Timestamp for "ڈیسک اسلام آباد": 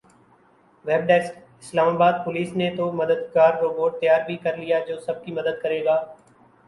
1.07-2.13